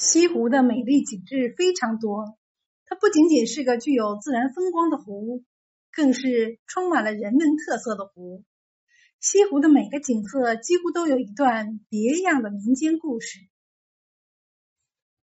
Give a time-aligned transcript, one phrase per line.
[0.00, 2.38] 西湖的美丽景致非常多，
[2.86, 5.44] 它不仅仅是个具有自然风光的湖，
[5.92, 8.42] 更是充满了人文特色的湖。
[9.20, 13.40] 西湖的每个景色几乎都有一段别样的民间故事。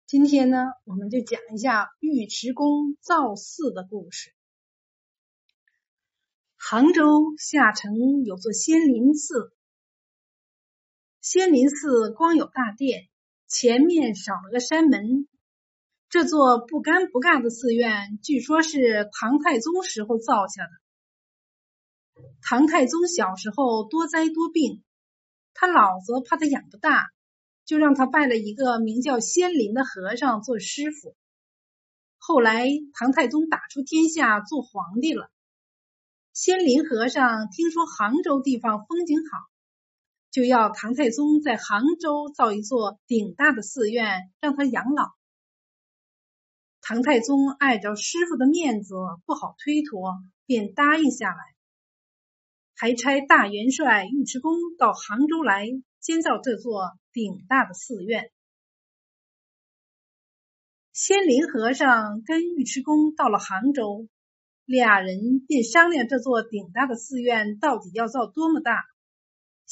[0.06, 4.32] 今天呢，我们就讲一下尉迟恭造寺的故事。
[6.56, 9.52] 杭州下城有座仙林寺，
[11.20, 13.10] 仙林寺光有大殿。
[13.52, 15.28] 前面少了个山门。
[16.08, 20.70] 这座不干不尬的寺院，据说是唐太宗时候造下的。
[22.40, 24.82] 唐太宗小时候多灾多病，
[25.52, 27.10] 他老子怕他养不大，
[27.66, 31.14] 就让他拜了一个名叫仙林的和尚做师傅。
[32.18, 35.30] 后来唐太宗打出天下，做皇帝了。
[36.32, 39.51] 仙林和尚听说杭州地方风景好。
[40.32, 45.12] 就要唐太宗在杭州造一座顶大的寺院，让他养老。
[46.80, 48.94] 唐太宗碍着师傅的面子，
[49.26, 50.14] 不好推脱，
[50.46, 51.36] 便答应下来，
[52.74, 55.68] 还差大元帅尉迟恭到杭州来
[56.00, 58.32] 建造这座顶大的寺院。
[60.94, 64.08] 仙林和尚跟尉迟恭到了杭州，
[64.64, 68.82] 俩人便商量这座顶大的寺院到底要造多么大。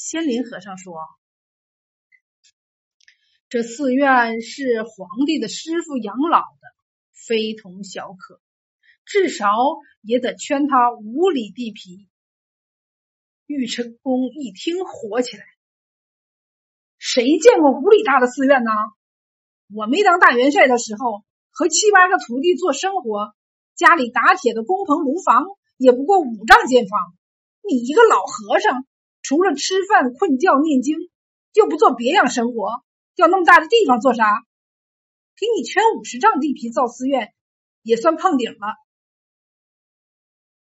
[0.03, 0.95] 仙林和尚说
[3.49, 6.67] ：“这寺院是皇帝的师傅养老的，
[7.13, 8.41] 非同小可，
[9.05, 9.45] 至少
[10.01, 12.09] 也得圈他五里地皮。”
[13.45, 15.45] 尉迟恭一听，火起来
[16.97, 18.71] ：“谁见过五里大的寺院呢？
[19.71, 23.35] 我没当大元帅的时候，和七八个徒弟做生活，
[23.75, 25.45] 家里打铁的工棚炉房
[25.77, 27.13] 也不过五丈见方。
[27.69, 28.83] 你一个老和尚！”
[29.21, 30.97] 除了吃饭、困觉、念经，
[31.53, 32.83] 又不做别样生活，
[33.15, 34.25] 要那么大的地方做啥？
[35.37, 37.33] 给你圈五十丈地皮造寺院，
[37.81, 38.75] 也算碰顶了。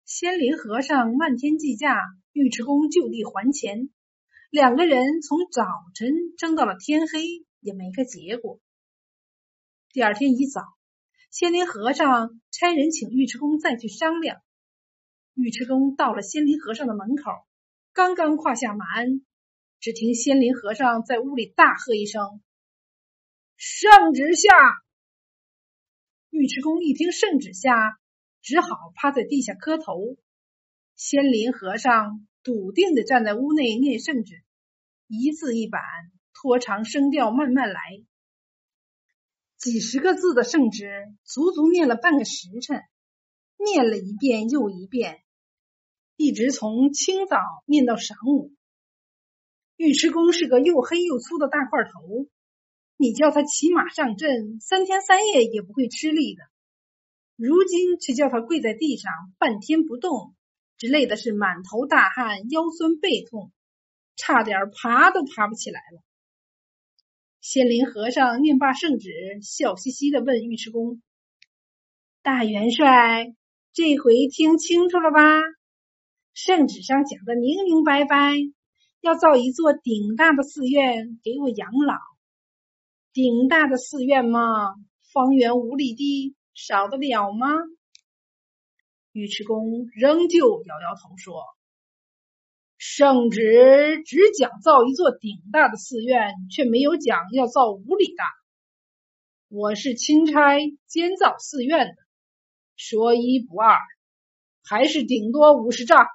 [0.05, 2.01] 仙林和尚漫天计价，
[2.33, 3.91] 尉迟恭就地还钱，
[4.51, 5.65] 两个人从早
[5.95, 8.61] 晨争到了天黑，也没个结果。
[9.93, 10.63] 第二天一早，
[11.31, 14.41] 仙林和尚差人请尉迟恭再去商量。
[15.35, 17.33] 尉迟恭到了仙林和尚的门口。
[17.99, 19.23] 刚刚跨下马鞍，
[19.81, 22.41] 只听仙林和尚在屋里大喝一声
[23.59, 24.49] ：“圣旨下！”
[26.31, 27.99] 尉迟恭一听圣旨下，
[28.41, 30.17] 只好趴在地下磕头。
[30.95, 34.45] 仙林和尚笃定的站在屋内念圣旨，
[35.09, 35.83] 一字一板，
[36.33, 37.81] 拖长声调，慢慢来。
[39.57, 42.81] 几十个字的圣旨，足足念了半个时辰，
[43.57, 45.21] 念了一遍又一遍。
[46.19, 48.53] 一直从清早念到晌午。
[49.77, 52.27] 尉迟恭是个又黑又粗的大块头，
[52.97, 56.43] 你叫他骑马上阵，三天三夜也不会吃力的。
[57.37, 60.35] 如今却叫他跪在地上半天不动，
[60.77, 63.53] 只累的是满头大汗，腰酸背痛，
[64.17, 66.03] 差点爬都爬不起来了。
[67.41, 71.01] 仙林和尚念罢圣旨，笑嘻嘻的问尉迟恭
[72.23, 73.33] ：“大元帅，
[73.73, 75.21] 这回听清楚了吧？”
[76.41, 78.37] 圣旨上讲的明明白白，
[79.01, 81.97] 要造一座顶大的寺院给我养老。
[83.13, 84.77] 顶大的寺院嘛，
[85.13, 87.49] 方圆五里地，少得了吗？
[89.15, 91.43] 尉迟恭仍旧摇摇头说
[92.79, 98.25] ：“圣旨只讲造一座顶大的寺院，却没有讲要造五里大。
[99.49, 100.57] 我是钦差
[100.87, 101.95] 监造寺院的，
[102.77, 103.77] 说一不二，
[104.63, 106.07] 还是顶多五十丈。”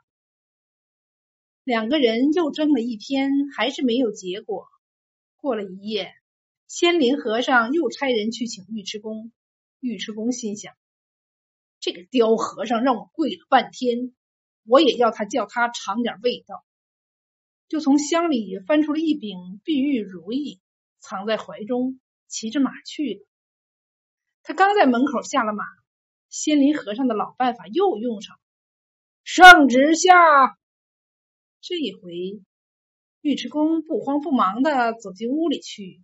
[1.63, 4.67] 两个人又争了一天，还是没有结果。
[5.37, 6.13] 过了一夜，
[6.67, 9.31] 仙林和尚又差人去请尉迟恭。
[9.79, 10.73] 尉迟恭心想：
[11.79, 14.13] 这个刁和尚让我跪了半天，
[14.65, 16.65] 我也要他叫他尝点味道。
[17.69, 20.59] 就从箱里翻出了一柄碧玉如意，
[20.99, 23.27] 藏在怀中，骑着马去了。
[24.43, 25.63] 他刚在门口下了马，
[26.27, 28.37] 仙林和尚的老办法又用上，
[29.23, 30.57] 圣旨下。
[31.65, 32.41] 这一回，
[33.21, 36.01] 尉迟恭不慌不忙的走进屋里去，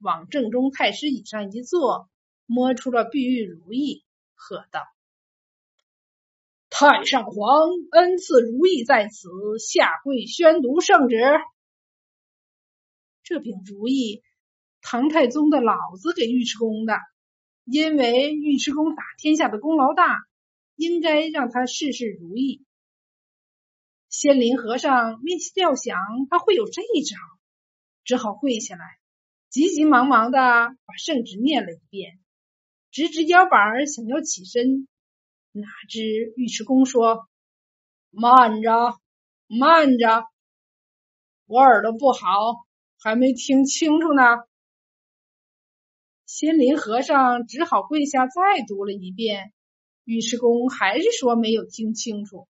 [0.00, 2.10] 往正中太师椅上一坐，
[2.44, 4.02] 摸出了碧玉如意，
[4.34, 4.82] 喝道
[6.68, 9.28] ：“太上皇恩赐如意在此，
[9.60, 11.16] 下跪宣读圣旨。
[13.22, 14.24] 这柄如意，
[14.80, 16.94] 唐太宗的老子给尉迟恭的，
[17.62, 20.18] 因为尉迟恭打天下的功劳大，
[20.74, 22.64] 应该让他事事如意。”
[24.18, 25.98] 仙林和尚没料想
[26.30, 27.18] 他会有这一招，
[28.02, 28.82] 只好跪下来，
[29.50, 32.18] 急急忙忙的把圣旨念了一遍，
[32.90, 34.88] 直直腰板想要起身，
[35.52, 37.28] 哪知尉迟恭说
[38.08, 38.98] ：“慢着，
[39.48, 40.24] 慢着，
[41.44, 42.64] 我耳朵不好，
[42.98, 44.22] 还没听清楚呢。”
[46.24, 49.52] 仙林和尚只好跪下再读了一遍，
[50.04, 52.48] 尉迟恭还是说没有听清楚。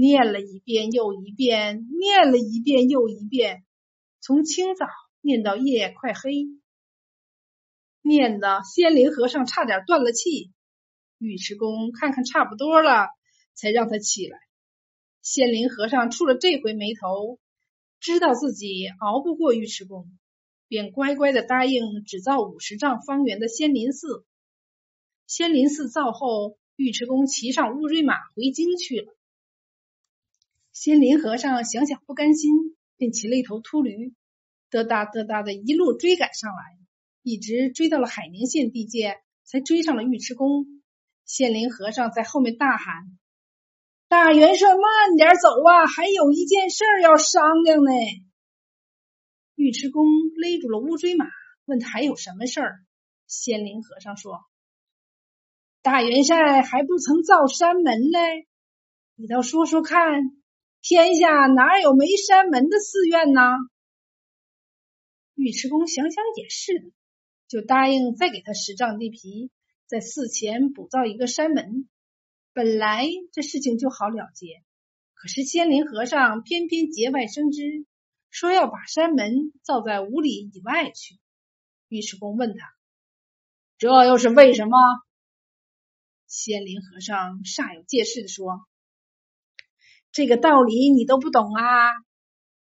[0.00, 3.66] 念了一遍又一遍，念了一遍又一遍，
[4.18, 4.86] 从清早
[5.20, 6.46] 念到夜快黑，
[8.00, 10.52] 念的仙林和尚差点断了气。
[11.18, 13.08] 尉迟恭看看差不多了，
[13.52, 14.38] 才让他起来。
[15.20, 17.38] 仙林和尚触了这回眉头，
[18.00, 20.10] 知道自己熬不过尉迟恭。
[20.66, 24.24] 便乖乖的答应只造五十丈方圆的仙林寺。
[25.26, 29.14] 仙林寺造后，尉迟恭骑上乌骓马回京去了。
[30.72, 32.52] 仙林和尚想想不甘心，
[32.96, 34.14] 便骑了一头秃驴，
[34.70, 36.78] 嘚哒嘚哒的一路追赶上来，
[37.22, 40.66] 一直追到了海宁县地界，才追上了尉迟恭。
[41.24, 43.18] 仙林和尚在后面大喊
[44.08, 47.90] ：“大元帅，慢点走啊，还有一件事要商量呢。”
[49.56, 50.06] 尉迟恭
[50.36, 51.26] 勒住了乌骓马，
[51.66, 52.80] 问他还有什么事儿。
[53.26, 54.40] 仙林和尚说
[55.82, 58.48] ：“大元帅还不曾造山门嘞，
[59.16, 60.00] 你倒说说看，
[60.82, 63.40] 天下哪有没山门的寺院呢？”
[65.36, 66.92] 尉迟恭想想也是，
[67.48, 69.50] 就答应再给他十丈地皮，
[69.86, 71.88] 在寺前补造一个山门。
[72.52, 74.62] 本来这事情就好了结，
[75.14, 77.86] 可是仙林和尚偏偏节外生枝。
[78.32, 81.18] 说要把山门造在五里以外去。
[81.88, 82.72] 尉迟恭问他
[83.76, 84.78] ：“这又是为什么？”
[86.28, 88.64] 仙林和尚煞有介事的说
[90.12, 91.90] ：“这个道理你都不懂啊！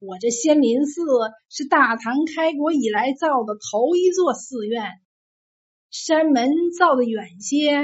[0.00, 1.02] 我这仙林寺
[1.48, 5.00] 是大唐开国以来造的头一座寺院，
[5.90, 7.80] 山门造的远些，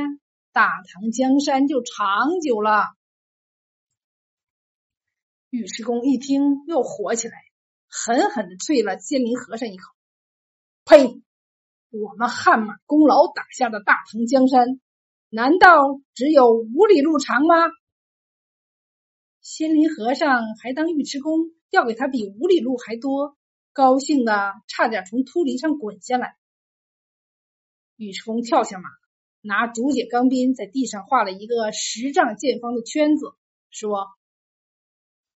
[0.53, 2.85] 大唐江山就长久了。”
[5.51, 7.35] 尉迟恭一听，又火起来。
[7.89, 9.85] 狠狠的啐了仙林和尚一口
[10.85, 11.23] ：“呸！
[11.91, 14.81] 我们汗马功劳打下的大唐江山，
[15.29, 17.55] 难道只有五里路长吗？”
[19.45, 23.37] 仙林和尚还当尉迟恭要给他比五里路还多，
[23.75, 26.39] 高兴的差点从秃驴上滚下来。
[27.97, 28.89] 尉迟恭跳下马，
[29.43, 33.35] 拿竹节钢鞭在地上画了一个十丈见方的圈子，
[33.69, 34.09] 说：“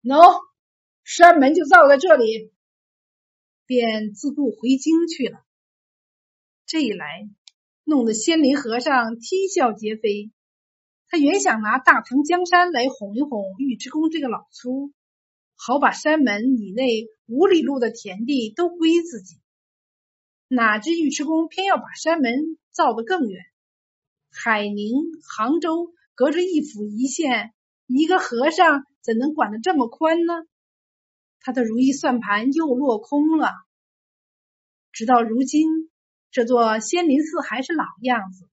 [0.05, 0.47] 喏。”
[1.03, 2.53] 山门就造在这里，
[3.65, 5.45] 便自顾回京去了。
[6.65, 7.29] 这一来，
[7.83, 10.31] 弄得仙林和尚啼笑皆非。
[11.09, 14.93] 他原想拿大唐江山来哄一哄尉迟恭这个老粗，
[15.55, 19.37] 好把山门以内五里路的田地都归自己。
[20.49, 23.45] 哪知尉迟恭偏要把山门造得更远，
[24.31, 24.93] 海宁、
[25.29, 27.55] 杭州隔着一府一县，
[27.87, 30.35] 一个和尚怎能管得这么宽呢？
[31.41, 33.53] 他的如意算盘又落空了。
[34.93, 35.91] 直到如今，
[36.33, 38.49] 这座仙林寺还是老样子，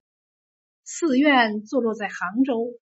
[0.84, 2.74] 寺院坐落在杭州，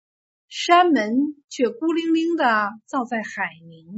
[0.49, 1.15] 山门
[1.49, 3.95] 却孤零零的造在海宁。